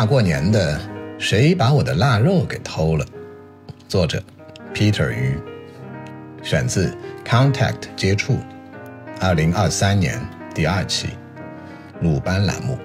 [0.00, 0.80] 大过年的，
[1.18, 3.04] 谁把我的腊肉给偷了？
[3.86, 4.22] 作者
[4.72, 5.36] ：Peter 鱼，
[6.42, 6.86] 选自
[7.22, 8.32] 《Contact 接触》，
[9.20, 10.18] 二零二三年
[10.54, 11.08] 第二期，
[12.00, 12.78] 鲁班栏目。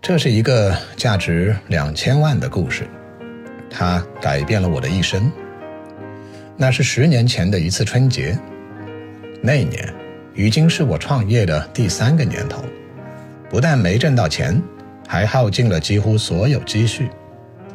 [0.00, 2.88] 这是一个价值两千万的故事，
[3.68, 5.30] 它改变了我的一生。
[6.56, 8.34] 那是十年前的一次春节，
[9.42, 9.92] 那一年
[10.34, 12.64] 已经是我创业的第三个年头。
[13.50, 14.62] 不但没挣到钱，
[15.06, 17.10] 还耗尽了几乎所有积蓄。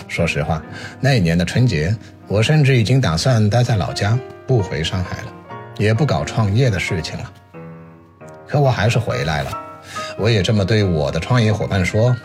[0.08, 0.62] 说实话，
[1.00, 1.96] 那年的春节，
[2.28, 5.34] 我甚至已经打算待在老家，不回上海了，
[5.78, 7.32] 也不搞创业的事情了。
[8.48, 9.60] 可我还是回来了。
[10.18, 12.16] 我也这么对我的创业伙伴说：“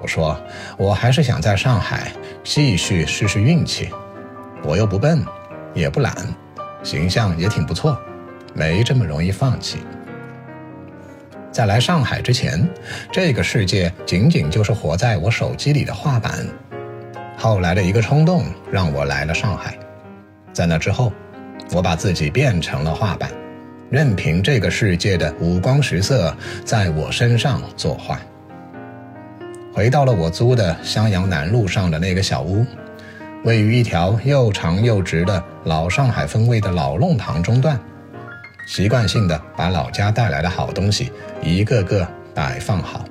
[0.00, 0.38] 我说，
[0.76, 2.12] 我还是想在上海
[2.44, 3.88] 继续试试运气。
[4.62, 5.24] 我又不笨，
[5.72, 6.14] 也不懒，
[6.82, 7.98] 形象也挺不错，
[8.54, 9.78] 没这么容易放弃。”
[11.52, 12.64] 在来上海之前，
[13.12, 16.46] 这个世界仅仅就是活在我手机里的画板。
[17.36, 19.76] 后来的一个冲动让我来了上海，
[20.52, 21.12] 在那之后，
[21.72, 23.30] 我把自己变成了画板，
[23.90, 28.20] 任凭这个世界的五光十色在我身上作画。
[29.72, 32.64] 回到了我租的襄阳南路上的那个小屋，
[33.42, 37.78] 位于一条又长又直的老上海风味的老弄堂中段。
[38.70, 41.10] 习惯性的把老家带来的好东西
[41.42, 43.04] 一个个摆放好，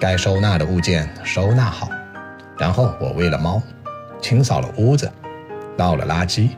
[0.00, 1.88] 该收纳的物件收纳好，
[2.58, 3.62] 然后我喂了猫，
[4.20, 5.08] 清扫了屋子，
[5.76, 6.48] 倒了垃圾，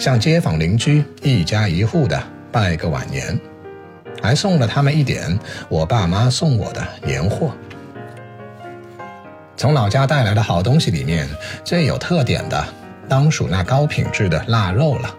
[0.00, 3.38] 向街坊邻居一家一户的拜个晚年，
[4.20, 7.52] 还送了他们一点我爸妈送我的年货。
[9.56, 11.28] 从老家带来的好东西里面，
[11.62, 12.64] 最有特点的
[13.08, 15.14] 当属那高品质的腊肉了。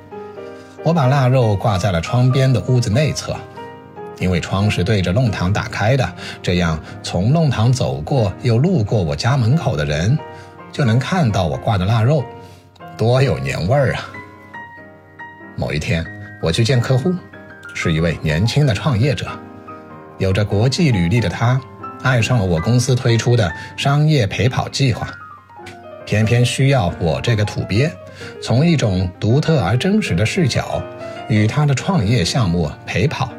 [0.84, 3.36] 我把腊肉挂在了窗边的屋子内侧，
[4.18, 10.18] 因为窗是对着弄堂打开的，这样从弄堂走过又路过我家门口的人，
[10.72, 12.24] 就能看到我挂的腊肉，
[12.98, 14.08] 多有年味儿啊！
[15.58, 16.06] 某一天，
[16.42, 17.14] 我去见客户，
[17.76, 19.28] 是一位年轻的创业者，
[20.18, 21.60] 有着国际履历的他，
[22.04, 25.10] 爱上了我公司推出的商业陪跑计划，
[26.06, 27.92] 偏偏需要我这个土鳖。
[28.42, 30.82] 从一种独特而真实的视角，
[31.28, 33.30] 与他的创业项目陪跑。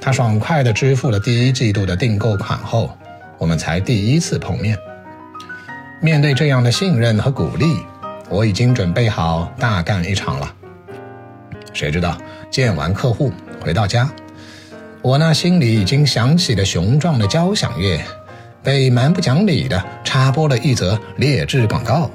[0.00, 2.90] 他爽快地支付了第一季度的订购款后，
[3.36, 4.78] 我们才第一次碰面。
[6.00, 7.66] 面对这样的信任和鼓励，
[8.28, 10.54] 我已经准备好大干一场了。
[11.72, 12.16] 谁知道
[12.50, 14.08] 见完客户回到家，
[15.02, 18.00] 我那心里已经响起了雄壮的交响乐，
[18.62, 22.10] 被蛮不讲理的插播了一则劣质广告。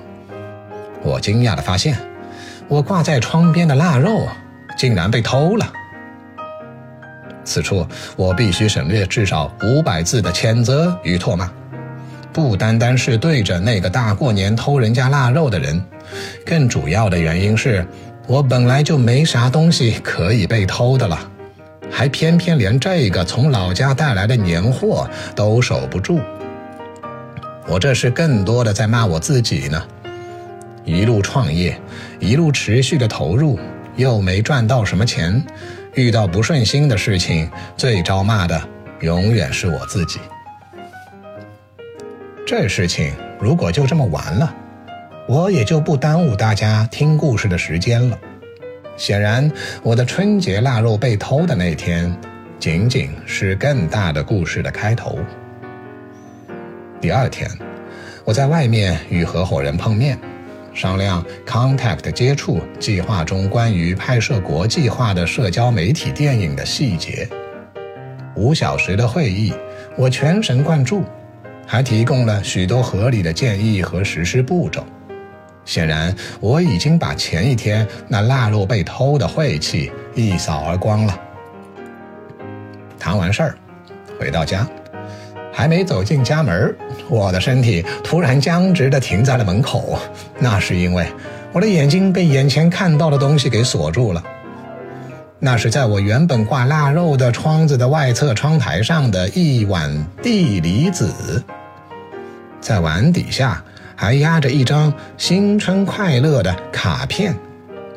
[1.03, 1.97] 我惊讶地发现，
[2.68, 4.28] 我挂在窗边的腊肉
[4.78, 5.72] 竟然被偷了。
[7.44, 11.52] 此处我必须省略至少五百字的谴责与唾骂，
[12.31, 15.84] 不单单是对着那个大过年偷人家腊肉的人，
[16.46, 17.86] 更主要的原因是
[18.25, 21.19] 我本来就没啥东西可以被偷的了，
[21.92, 26.22] 还偏偏连这个从老家带来的年货都守不住。
[27.68, 29.84] 我这是更多的在骂我自己呢。
[30.86, 31.80] 一路创业，
[32.20, 33.58] 一路持续的投入，
[33.96, 35.42] 又没赚到什么钱，
[35.94, 38.62] 遇到不顺心的事情，最招骂的
[39.00, 40.20] 永远是我自己。
[42.46, 44.54] 这事情如果就这么完了，
[45.28, 48.20] 我也就不耽误大家听故事的时间了。
[48.98, 49.50] 显然，
[49.82, 52.14] 我的春节腊肉被偷的那天，
[52.60, 55.18] 仅仅是更大的故事的开头。
[57.00, 57.50] 第二天，
[58.26, 60.20] 我在外面与合伙人碰面。
[60.74, 67.28] 商量 Contact 接触计划中关于拍摄国际化的社交媒体电影的细节。
[68.36, 69.54] 五小时的会议，
[69.96, 71.04] 我全神贯注，
[71.68, 74.84] 还提供了许多合理的建议和实施步骤。
[75.66, 81.18] 显然，我已经把前一天那腊肉被偷的晦气一扫而光了。
[83.00, 83.56] 谈完事儿，
[84.19, 84.68] 回到家。
[85.54, 86.76] 还没走进家门，
[87.08, 90.00] 我的身体突然僵直地停在了门口。
[90.40, 91.08] 那是因为
[91.52, 94.24] 我的眼睛被眼前看到的东西给锁住了。
[95.40, 101.44] 那是在我原本挂腊肉的窗子的外侧窗台上的一碗地梨子，
[102.60, 103.62] 在碗底下
[103.96, 107.36] 还压着一张“新春快乐”的卡片，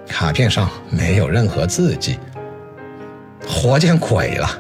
[0.09, 2.19] 卡片上没有任何字迹。
[3.49, 4.51] 活见鬼了！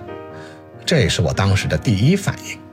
[0.84, 2.65] 这是我当时的第一反应。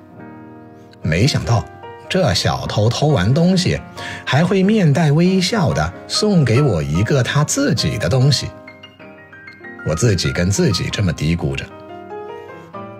[1.14, 1.64] 没想到，
[2.10, 3.80] 这小偷偷完东西，
[4.26, 8.50] 还会面带微笑的送给我一个他自己的东西。
[9.86, 11.64] 我自己跟自己这么嘀咕着：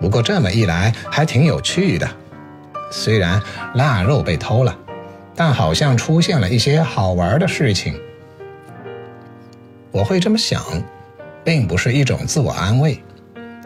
[0.00, 2.08] 不过这么一来还挺有趣的。
[2.88, 3.42] 虽然
[3.74, 4.78] 腊肉被偷了，
[5.34, 7.98] 但好像出现了一些好玩的事情。
[9.90, 10.62] 我会这么想，
[11.42, 13.02] 并不是一种自我安慰。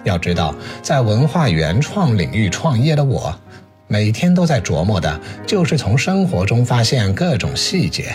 [0.04, 3.38] 要知道，在文化原创领域创业的我，
[3.88, 8.14] 每天都在琢磨的就是从生活中发现各种细节，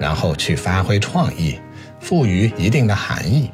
[0.00, 1.58] 然后去发挥创意，
[2.00, 3.50] 赋予一定的含义，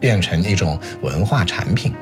[0.00, 1.92] 变成一种文化产品。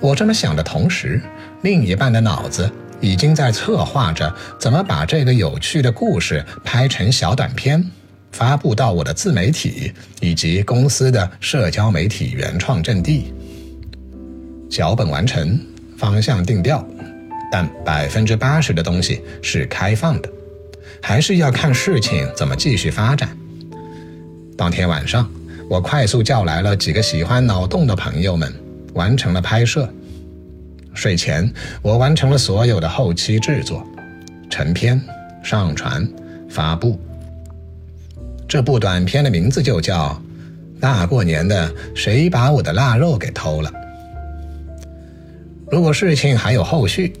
[0.00, 1.20] 我这么想的同时，
[1.62, 2.70] 另一半的脑子。
[3.02, 7.82] 已经在策划着怎么把这个有趣的故事拍成小短片，
[8.30, 9.90] 发布到我的自媒体
[10.20, 13.32] 以及公司的社交媒体原创阵地。
[14.68, 15.58] 脚本完成，
[15.96, 16.86] 方向定调，
[17.50, 20.30] 但百分之八十的东西是开放的，
[21.02, 23.36] 还是要看事情怎么继续发展。
[24.56, 25.28] 当天晚上，
[25.68, 28.54] 我快速叫来了几个喜欢脑洞的朋友们，
[28.94, 29.88] 完成了拍摄。
[30.92, 31.50] 睡前，
[31.82, 33.86] 我完成了所有的后期制作，
[34.50, 35.00] 成片、
[35.42, 36.06] 上传、
[36.48, 37.00] 发布。
[38.48, 40.20] 这部短片的名字就叫
[40.80, 43.70] 《大过年的，谁把我的腊肉给偷了》。
[45.70, 47.12] 如果事情还有后续，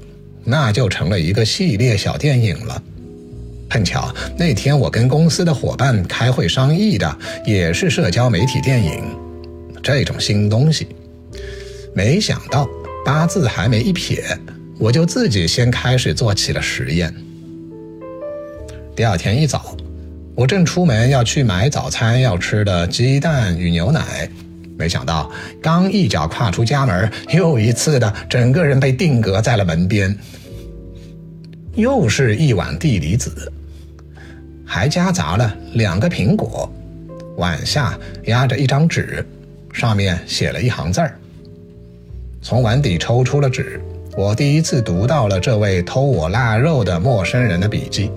[0.44, 2.82] 那就成了一个系列小电影了。
[3.68, 9.04] 碰巧那天我跟公司的伙伴开会商议的也是社交媒体电影
[9.82, 10.86] 这种新东西，
[11.94, 12.68] 没想到。
[13.02, 14.22] 八字还没一撇，
[14.78, 17.12] 我就自己先开始做起了实验。
[18.94, 19.74] 第二天一早，
[20.34, 24.30] 我正出门要去买早餐要吃的鸡蛋与牛奶，
[24.80, 25.30] 没想到
[25.60, 30.16] 刚一脚跨出家门，又一次的整个人被定格在了门边。
[31.74, 33.52] 又是一碗地梨子，
[34.64, 36.72] 还夹杂了两个苹果，
[37.36, 39.24] 碗下压着一张纸，
[39.70, 41.14] 上面写了一行字儿。
[42.42, 43.78] 从碗底抽出了纸，
[44.16, 48.10] 我第一次读到了这位偷我腊肉的陌生人的笔记。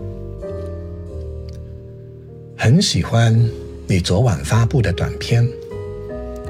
[2.57, 3.37] 很喜欢
[3.85, 5.45] 你昨晚发布的短片，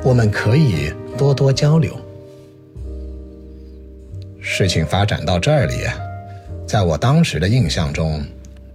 [0.03, 1.97] 我们可以多多交流。
[4.41, 5.75] 事情发展到这里，
[6.67, 8.21] 在我当时的印象中，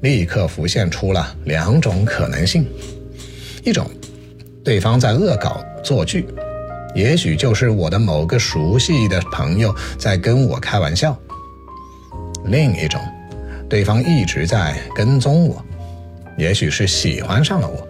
[0.00, 2.66] 立刻浮现出了两种可能性：
[3.62, 3.86] 一种，
[4.64, 6.26] 对方在恶搞作剧。
[6.94, 11.16] 也许就是我的某个熟悉的朋友在跟我开玩笑。
[12.46, 12.98] 另一种，
[13.69, 15.62] 对方一直在跟踪我，
[16.38, 17.86] 也许是喜欢上了我。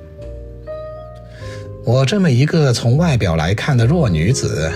[1.85, 4.71] 我这么一个从外表来看的弱女子，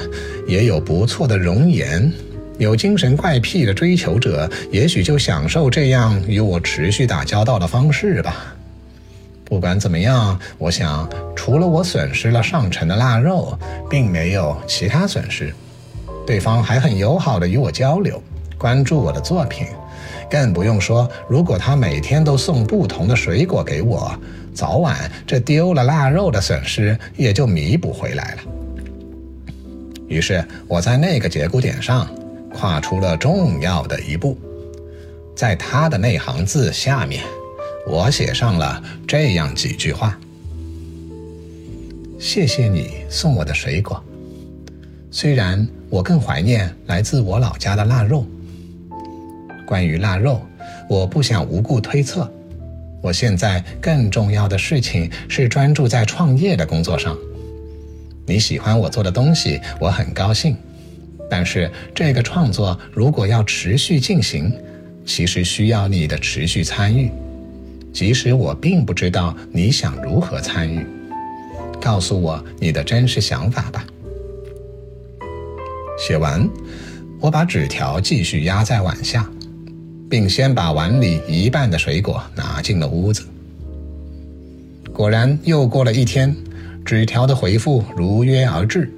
[0.47, 2.11] 也有不错的容颜，
[2.59, 8.55] 有精神怪癖的追求者，也许就享受这样与我持续打交道的方式吧。
[9.45, 11.07] 不管怎么样，我想
[11.37, 13.59] 除了我损失了上乘的腊肉，
[13.91, 15.53] 并没有其他损失。
[16.27, 18.23] 对方还很友好的与我交流，
[18.57, 19.67] 关注我的作品，
[20.31, 24.11] 更不用说，如果他每天都送不同的水果给我，
[24.55, 28.43] 早晚这丢了腊肉的损失也就弥补回来了。
[30.09, 32.07] 于是我在那个节骨点上，
[32.53, 34.37] 跨出了重要的一步，
[35.35, 37.25] 在他的那行字下面。
[37.87, 40.17] 我写上了这样几句话：
[42.19, 44.01] 谢谢你送我的水果，
[45.11, 48.25] 虽然我更怀念来自我老家的腊肉。
[49.67, 50.43] 关于腊肉，
[50.89, 52.31] 我不想无故推测。
[53.03, 57.19] 我现在更重要的事情是专注在创业的工作上。
[58.25, 60.57] 你喜欢我做的东西，我很高兴。
[61.29, 64.53] 但是这个创作如果要持续进行，
[65.05, 67.11] 其实需要你的持续参与。
[67.93, 70.87] 即使我并不知道你想如何参与，
[71.81, 73.85] 告诉我你的真实想法吧。
[75.99, 76.49] 写完，
[77.21, 79.29] 我把纸条继续压在碗下，
[80.13, 83.23] 并先把碗里一半的水果拿进了屋子。
[84.93, 86.37] 果然，又过了一天，
[86.85, 88.93] 纸条的回复如约而至。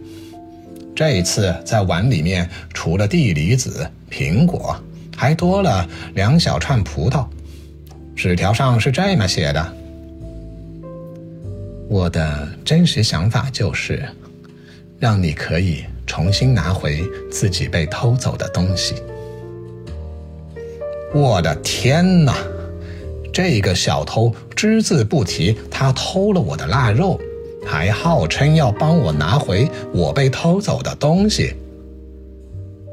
[0.92, 4.76] 这一次，在碗里面除了地梨子、苹果，
[5.16, 7.24] 还多了两小串葡萄。
[8.16, 9.76] 纸条上是这么写的
[11.88, 14.04] ：“我的真实想法就是，
[14.98, 18.96] 让你可以重新拿回自己被偷走的东西。”
[21.14, 22.34] 我的天哪！
[23.32, 27.20] 这个小偷只字不提他偷了我的腊肉，
[27.64, 31.54] 还号称要帮我拿回我被偷走的东西。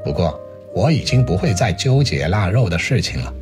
[0.04, 0.40] 不过，
[0.72, 3.34] 我已经不会再纠结腊肉的事情了。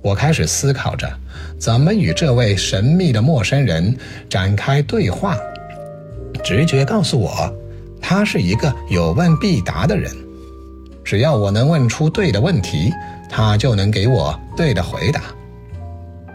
[0.00, 1.06] 我开始思考着，
[1.58, 3.94] 怎么与这位神秘的陌生人
[4.30, 5.36] 展开对话。
[6.42, 7.54] 直觉告诉我，
[8.00, 10.10] 他是一个有问必答的人。
[11.04, 12.90] 只要我能问出对的问题，
[13.30, 15.22] 他就能给我对的回答。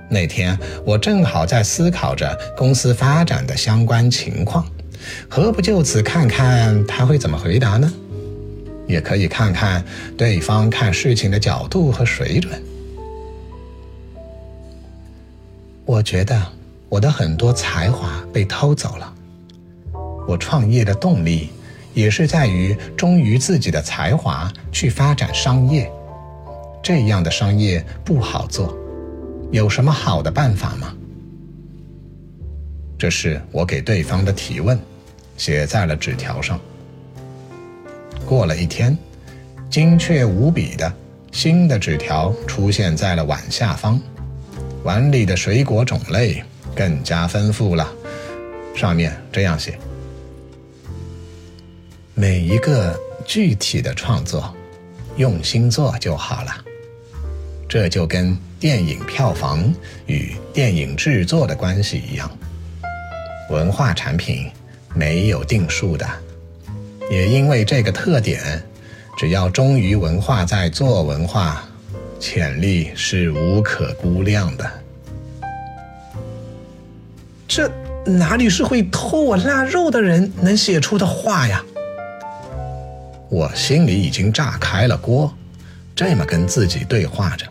[0.10, 4.66] 那天我正好在思考着公司发展的相关情况，
[5.30, 7.92] 何不就此看看他会怎么回答呢？
[8.88, 9.84] 也可以看看
[10.16, 12.62] 对方看事情的角度和水准。
[15.86, 16.42] 我觉得
[16.88, 19.14] 我的很多才华被偷走了，
[20.28, 21.50] 我创业的动力。
[21.96, 25.90] 也是在于忠于自己的才华去发展商业，
[26.86, 28.78] 这样的商业不好做，
[29.52, 30.94] 有什么好的办法吗？
[32.96, 34.80] 这是我给对方的提问，
[35.36, 36.60] 写在了纸条上。
[38.24, 38.96] 过了一天，
[39.68, 40.94] 精确无比的
[41.32, 44.00] 新的纸条出现在了碗下方，
[44.84, 46.44] 碗里的水果种类
[46.76, 47.92] 更加丰富了，
[48.76, 49.76] 上面这样写。
[52.14, 54.56] 每一个具体的创作，
[55.18, 56.52] 用心做就好了。
[57.68, 59.74] 这就跟电影票房
[60.06, 62.30] 与电影制作的关系一样。
[63.50, 64.50] 文化产品
[64.94, 66.08] 没有定数的，
[67.12, 68.64] 也因为这个特点，
[69.18, 71.64] 只要忠于文化在做文化，
[72.20, 74.72] 潜力是无可估量的。
[77.48, 77.70] 这
[78.06, 81.64] 哪里是会偷我腊肉的人能写出的话呀？
[83.30, 85.34] 我心里已经炸开了锅，
[85.96, 87.46] 这么跟自己对话着，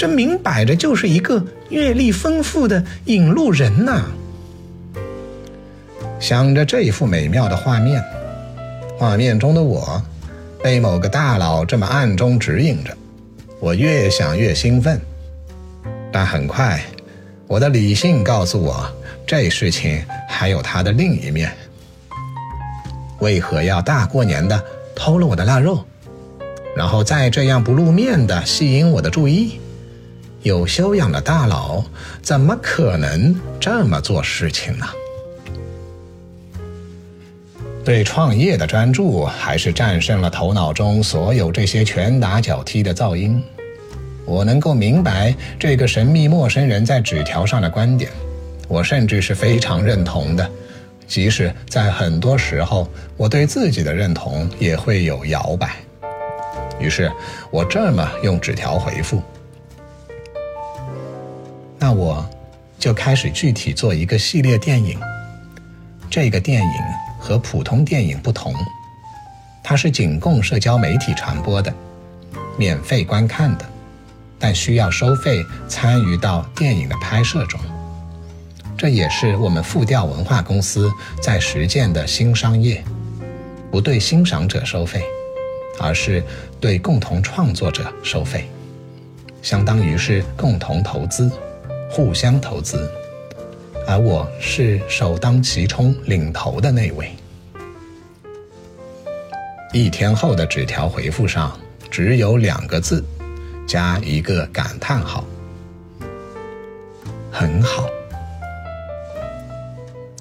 [0.00, 4.04] 这明摆着就是一个阅历丰富的引路人呐！
[6.18, 8.02] 想着这一幅美妙的画面，
[8.98, 10.02] 画面中的我
[10.62, 12.96] 被某个大佬这么暗中指引着，
[13.60, 14.98] 我越想越兴奋，
[16.10, 16.82] 但很快，
[17.46, 18.90] 我的理性告诉我，
[19.26, 21.52] 这事情还有它的另一面。
[23.18, 24.64] 为何要大过年的
[24.96, 25.84] 偷了我的腊肉，
[26.74, 29.60] 然后再这样不露面的吸引我的注意？
[30.42, 31.84] 有修养的大佬
[32.22, 34.86] 怎么可能这么做事情呢？
[37.84, 43.42] 对创业的专注还是战胜了头脑中所有这些拳打脚踢的噪音。
[44.24, 48.10] 我能够明白这个神秘陌生人在纸条上的观点，
[48.68, 50.50] 我甚至是非常认同的。
[51.06, 55.74] 即使在很多时候，我对自己的认同也会有摇摆。
[56.78, 57.10] 于是，
[57.50, 59.20] 我这么用纸条回复
[61.80, 62.28] ：“那我
[62.78, 65.00] 就开始具体做一个系列电影。
[66.10, 66.72] 这个电影
[67.18, 68.54] 和普通电影不同，
[69.62, 71.72] 它是仅供社交媒体传播的，
[72.58, 73.64] 免费观看的，
[74.38, 77.58] 但需要收费参与到电影的拍摄中。”
[78.76, 80.90] 这也是我们复调文化公司
[81.22, 82.82] 在实践的新商业，
[83.70, 85.02] 不对欣赏者收费，
[85.78, 86.22] 而是
[86.58, 88.48] 对共同创作者收费，
[89.42, 91.30] 相当于是共同投资，
[91.92, 92.88] 互相投资，
[93.84, 97.10] 而我是首当其冲领头的那位。
[99.72, 101.58] 一天后的纸条回复上
[101.90, 103.04] 只有两个字，
[103.66, 105.24] 加一个感叹号，
[107.30, 107.90] 很好。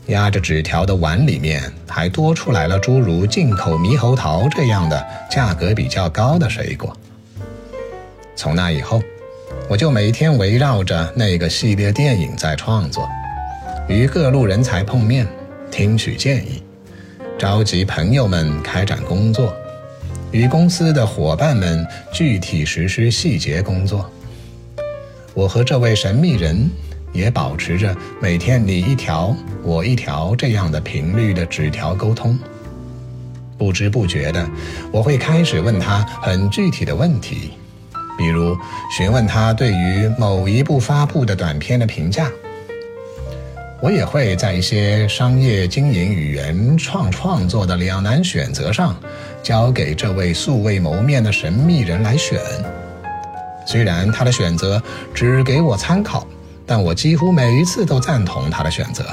[0.08, 6.98] 压着纸条的碗里面还多出来了诸如进口猕猴桃这样的价格比较高的水果。
[8.36, 9.00] 从那以后，
[9.70, 13.08] 我就每天围绕着那个系列电影在创作，
[13.88, 15.28] 与各路人才碰面，
[15.70, 16.64] 听取建议，
[17.38, 19.54] 召集朋友们开展工作，
[20.32, 24.10] 与公司的伙伴们具体实施细节工作。
[25.36, 26.70] 我和这位神秘人。
[27.12, 32.38] 也保持着每天你一条我一条这样的频率的纸条沟通。
[33.58, 34.48] 不知不觉的，
[34.92, 37.54] 我会开始问他很具体的问题，
[38.20, 38.56] 比如
[38.96, 42.30] 询问他对于某一部发布的短片的评价。
[43.82, 48.96] 我也会在一些商业经营与原创创作的两难选择上，
[49.42, 52.40] 交给这位素未谋面的神秘人来选。
[53.66, 54.84] 虽然他的选择
[55.16, 56.28] 只给我参考。
[56.72, 59.04] 但我几乎每一次都赞同他的选择，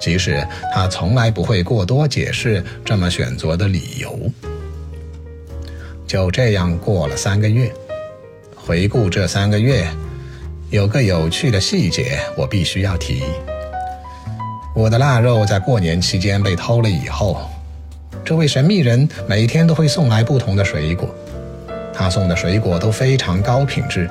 [0.00, 0.44] 即使
[0.74, 4.18] 他从来不会过多解释这么选择的理由。
[6.04, 7.72] 就这样过了三个月，
[8.66, 9.86] 回顾这三个月，
[10.70, 13.22] 有个有趣的细节我必须要提：
[14.74, 17.40] 我的腊肉在过年期间被偷了以后，
[18.24, 21.08] 这位神秘人每天都会送来不同的水果，
[21.92, 24.08] 他送的水果都非常高品质。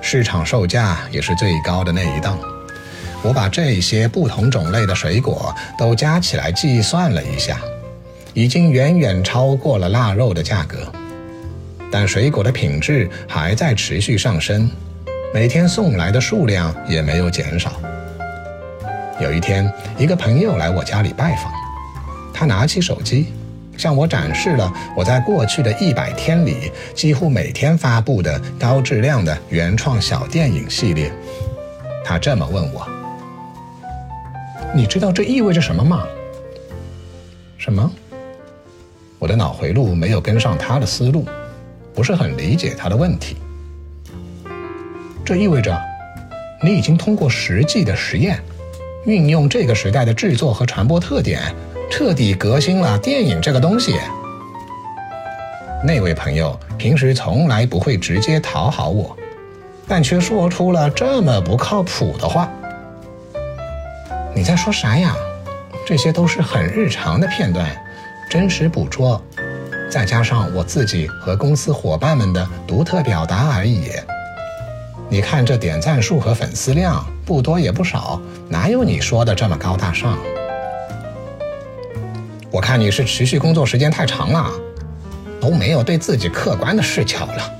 [0.00, 2.36] 市场售价也是最高的那一档。
[3.22, 7.60] 我把这些不同种类的水果都加起来计算了一下，
[8.34, 10.92] 已经远远超过了腊肉的价格，
[11.92, 14.68] 但水果的品质还在持续上升，
[15.34, 17.74] 每天送来的数量也没有减少。
[19.20, 21.52] 有一天，一个朋友来我家里拜访，
[22.32, 23.26] 他拿起手机，
[23.76, 31.12] 向我展示了我在过去的一百天里几乎每天发布的高质量的原创小电影系列。
[32.02, 32.88] 他这么问我
[34.74, 36.04] ：“你知道这意味着什么吗？”
[37.58, 37.92] 什么？
[39.18, 41.24] 我的脑回路没有跟上他的思路，
[41.94, 43.36] 不是很理解他的问题。
[45.24, 45.80] 这意味着，
[46.62, 48.38] 你已经通过实际的实验，
[49.04, 51.40] 运用这个时代的制作和传播特点，
[51.90, 53.94] 彻底革新了电影这个东西。
[55.84, 59.16] 那位朋友平时从来不会直接讨好我，
[59.86, 62.48] 但却说出了这么不靠谱的话。
[64.34, 65.14] 你在说啥呀？
[65.84, 67.68] 这些都是很日常的片段。
[68.30, 69.20] 真实捕捉，
[69.92, 73.90] 再加上我自己和公司伙伴们的独特表达而已。
[75.10, 78.18] 你看这点赞数和粉丝量不多也不少，
[78.48, 80.16] 哪有你说的这么高大上？
[82.50, 84.50] 我看你是持续工作时间太长了，
[85.38, 87.52] 都没有对自己客观的视角了。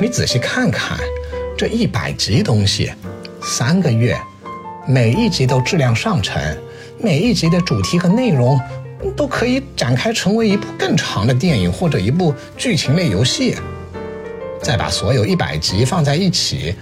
[0.00, 0.96] 你仔细看看，
[1.54, 2.90] 这一百集东西，
[3.42, 4.18] 三个月，
[4.88, 6.40] 每一集都质量上乘，
[6.98, 8.58] 每一集的主题和内容。
[9.10, 13.56] 都可以展开成为一部更长的电影或者一部剧情类游戏，
[14.62, 16.74] 再把所有一百集放在一起，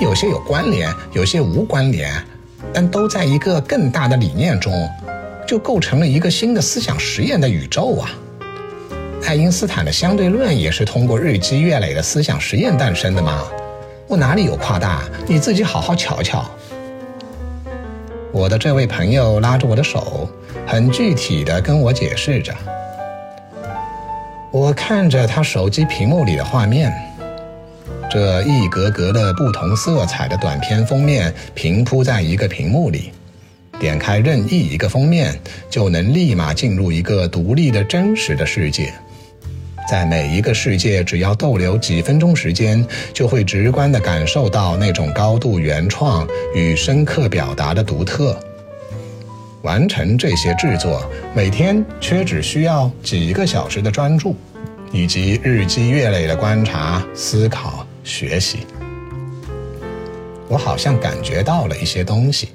[0.00, 2.12] 有些有关联，有些无关联，
[2.72, 4.88] 但都在一个更大的理念中，
[5.46, 8.10] 就构成了一个新的思想实验的宇宙啊！
[9.26, 13.42] 爱因斯坦的相对论也是通过日积月累的思想实验诞生的嘛？
[14.06, 15.02] 我哪里有夸大？
[15.26, 16.44] 你自己好好瞧瞧。
[18.30, 20.28] 我的这位朋友拉着我的手。
[20.66, 22.52] 很具体的跟我解释着，
[24.50, 26.92] 我看着他手机屏幕里的画面，
[28.10, 33.12] 这一格格的不同色彩的短片封面平铺在一个屏幕里，
[33.78, 38.92] 点开任意一个封面，就能立马进入一个独立的真实的世界，
[39.88, 48.36] 在每一个世界只要逗留几分钟时间，就会直观的感受到那种高度原创与深刻表达的独特。
[49.64, 54.36] 完成这些制作，每天却只需要几个小时的专注，
[54.92, 58.58] 以及日积月累的观察、思考、学习。
[60.48, 62.50] 我好像感觉到了一些东西。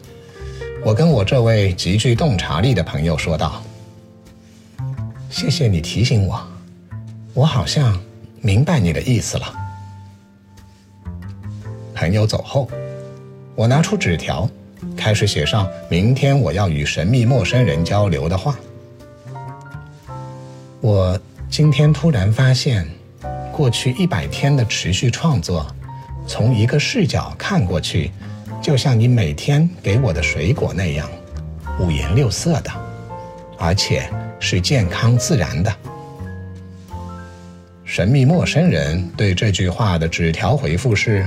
[0.86, 3.64] 我跟我这位极具洞察力的朋友说道
[5.32, 6.40] ：“谢谢你提醒我，
[7.34, 8.00] 我好像
[8.40, 9.52] 明白你的意思了。”
[11.96, 12.70] 朋友走后，
[13.56, 14.48] 我拿出纸条。
[14.96, 18.58] 开始写上明天我要与神秘陌生人交流的话。
[20.82, 22.88] 我今天突然发现，
[23.52, 25.68] 过去一百天的持续创作，
[26.26, 28.12] 从一个视角看过去，
[28.62, 31.10] 就像你每天给我的水果那样，
[31.80, 32.72] 五颜六色的，
[33.58, 35.74] 而且是健康自然的。
[37.84, 41.26] 神秘陌生人对这句话的纸条回复是。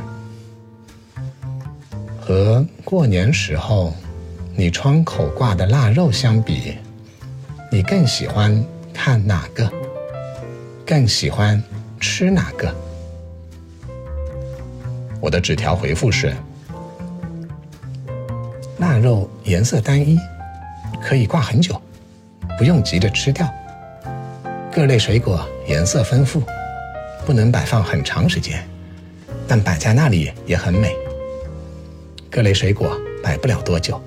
[2.33, 3.93] 和过年时候
[4.57, 6.79] 你窗口挂的腊肉相比，
[7.71, 8.65] 你更喜欢
[8.95, 9.71] 看哪个？
[10.87, 11.63] 更喜欢
[12.01, 12.75] 吃哪个？
[15.21, 16.35] 我的纸条回复是：
[18.79, 20.19] 腊肉颜色单一，
[21.03, 21.79] 可以挂很久，
[22.57, 23.47] 不用急着吃掉。
[24.73, 26.43] 各类水果颜色丰富，
[27.27, 28.67] 不能摆放很长时间，
[29.47, 30.97] 但摆在那里也很美。
[32.33, 34.01] 各类水果摆不了多久，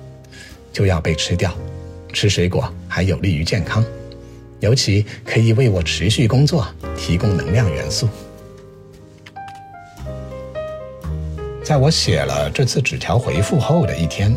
[0.72, 1.54] 就要被吃掉。
[2.12, 3.84] 吃水果还有利于健康，
[4.58, 8.08] 尤其可以为我持续工作提供能量元素。
[11.62, 14.34] 在我写了这次纸条回复后的一天，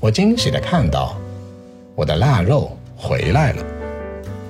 [0.00, 1.16] 我惊喜的看到
[1.94, 3.64] 我的腊肉回来了，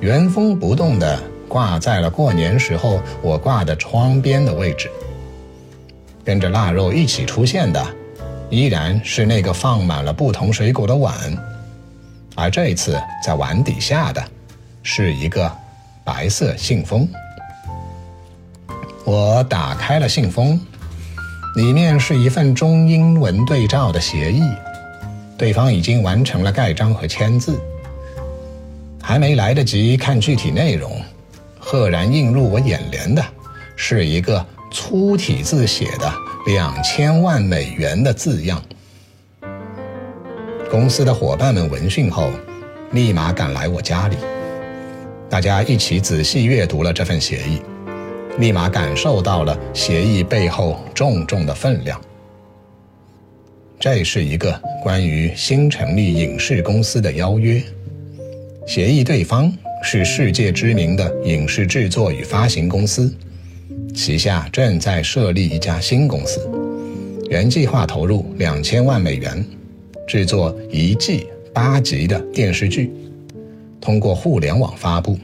[0.00, 4.90] 原封不动的挂在了过年时候我挂的窗边的位置。
[6.24, 7.86] 跟着腊肉一起出现的。
[8.50, 11.14] 依然是那个放满了不同水果的碗，
[12.34, 14.22] 而这一次在碗底下的，
[14.82, 15.50] 是一个
[16.04, 17.08] 白色信封。
[19.04, 20.60] 我打开了信封，
[21.56, 24.42] 里面是一份中英文对照的协议，
[25.36, 27.60] 对方已经完成了盖章和签字。
[29.02, 31.00] 还没来得及看具体内容，
[31.60, 33.24] 赫然映入我眼帘的，
[33.76, 36.12] 是一个粗体字写的。
[36.46, 38.62] 两千万美元的字样，
[40.70, 42.30] 公司的伙伴们闻讯后，
[42.92, 44.16] 立马赶来我家里，
[45.28, 47.60] 大家一起仔细阅读了这份协议，
[48.38, 52.00] 立马感受到了协议背后重重的分量。
[53.80, 57.60] 这是一个关于新成立影视公司的邀约，
[58.68, 63.12] 协议对方是世界知名的影视制作与发行公司，
[63.94, 66.40] 旗下正在设立一家新公司，
[67.30, 69.44] 原计划投入两千万美元，
[70.06, 72.92] 制作一季八集的电视剧，
[73.80, 75.18] 通过互联网发布。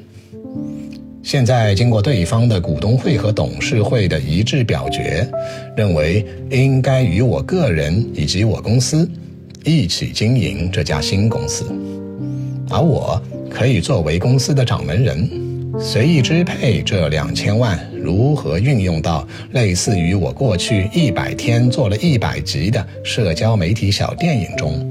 [1.22, 5.24] 现在经过对方的股东会和董事会的一致表决，
[5.76, 9.08] 认为应该与我个人以及我公司
[9.64, 11.64] 一起经营这家新公司，
[12.68, 15.30] 而我可以作为公司的掌门人，
[15.78, 24.88] 随意支配这两千万如何运用到类似于我过去一百天做了一百集的社交媒体小电影中。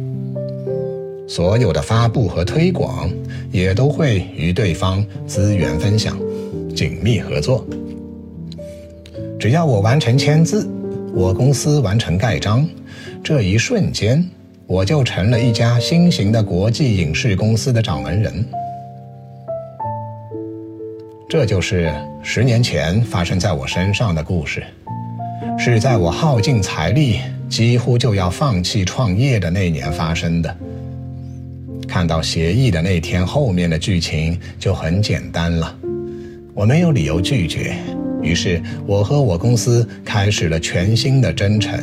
[1.28, 3.10] 所有的发布和推广
[3.52, 6.18] 也都会与对方资源分享，
[6.76, 7.66] 紧密合作。
[9.40, 10.70] 只要我完成签字，
[11.14, 12.68] 我公司完成盖章，
[13.24, 14.24] 这一瞬间
[14.68, 18.46] 我就成了一家新型的国际影视公司的掌门人。
[21.32, 21.90] 这就是
[22.22, 24.62] 十年前发生在我身上的故事，
[25.58, 30.54] 是在我耗尽财力，几乎就要放弃创业的那年发生的。
[31.88, 35.74] 看到协议的那天，后面的剧情就很简单了。
[36.54, 37.78] 我没有理由拒绝，
[38.22, 41.82] 于是我和我公司开始了全新的征程。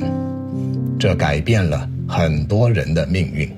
[1.00, 3.50] 这改变了很多人的命运。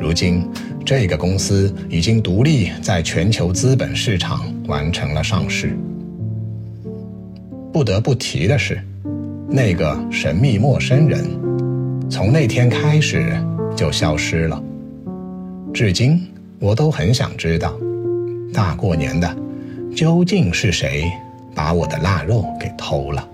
[0.00, 0.48] 如今，
[0.82, 5.76] 这个公司已经独立在全球资本市场完成了上市。
[7.70, 8.80] 不得不提的是，
[9.46, 11.22] 那个神秘陌生人，
[12.08, 13.30] 从那天开始
[13.76, 14.60] 就消失了。
[15.74, 16.26] 至今，
[16.58, 17.78] 我都很想知道，
[18.54, 19.36] 大过年的，
[19.94, 21.04] 究竟是谁
[21.54, 23.28] 把我的腊肉给偷了？